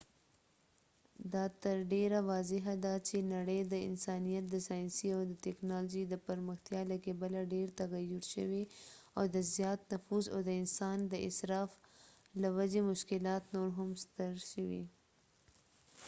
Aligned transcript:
دا 1.33 1.43
تر 1.63 1.77
ډیره 1.93 2.19
واضح 2.29 2.63
ده 2.83 2.93
چې 3.07 3.17
نړۍ 3.33 3.59
د 3.73 3.73
انسانیت 3.89 4.45
د 4.49 4.55
ساینسي 4.67 5.07
او 5.17 5.21
تکنالوژۍ 5.45 6.03
د 6.09 6.15
پرمختیا 6.27 6.81
له 6.91 6.97
کبله 7.05 7.39
ډیره 7.53 7.71
تغیر 7.81 8.23
شوې 8.33 8.63
او 9.17 9.23
د 9.35 9.37
زیات 9.53 9.79
نفوس 9.91 10.25
او 10.33 10.39
د 10.47 10.49
انسان 10.61 10.97
د 11.05 11.13
اصراف 11.29 11.71
له 12.41 12.49
وجې 12.57 12.81
مشکلات 12.91 13.43
نور 13.55 13.69
هم 13.79 13.89
ستر 14.03 14.33
شوي 14.51 14.83